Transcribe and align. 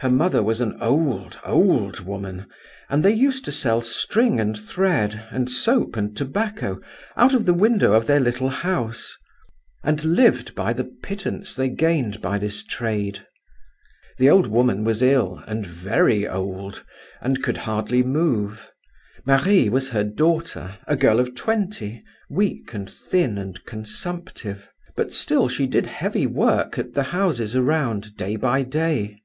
Her 0.00 0.08
mother 0.08 0.44
was 0.44 0.60
an 0.60 0.80
old, 0.80 1.40
old 1.44 1.98
woman, 1.98 2.46
and 2.88 3.04
they 3.04 3.10
used 3.10 3.44
to 3.46 3.50
sell 3.50 3.80
string 3.80 4.38
and 4.38 4.56
thread, 4.56 5.26
and 5.32 5.50
soap 5.50 5.96
and 5.96 6.16
tobacco, 6.16 6.80
out 7.16 7.34
of 7.34 7.46
the 7.46 7.52
window 7.52 7.94
of 7.94 8.06
their 8.06 8.20
little 8.20 8.50
house, 8.50 9.16
and 9.82 10.04
lived 10.04 10.52
on 10.56 10.74
the 10.74 10.84
pittance 10.84 11.56
they 11.56 11.68
gained 11.68 12.20
by 12.22 12.38
this 12.38 12.62
trade. 12.62 13.26
The 14.18 14.30
old 14.30 14.46
woman 14.46 14.84
was 14.84 15.02
ill 15.02 15.42
and 15.48 15.66
very 15.66 16.28
old, 16.28 16.84
and 17.20 17.42
could 17.42 17.56
hardly 17.56 18.04
move. 18.04 18.70
Marie 19.26 19.68
was 19.68 19.88
her 19.88 20.04
daughter, 20.04 20.78
a 20.86 20.94
girl 20.94 21.18
of 21.18 21.34
twenty, 21.34 22.00
weak 22.30 22.72
and 22.72 22.88
thin 22.88 23.36
and 23.36 23.64
consumptive; 23.64 24.70
but 24.94 25.10
still 25.12 25.48
she 25.48 25.66
did 25.66 25.86
heavy 25.86 26.24
work 26.28 26.78
at 26.78 26.94
the 26.94 27.02
houses 27.02 27.56
around, 27.56 28.16
day 28.16 28.36
by 28.36 28.62
day. 28.62 29.16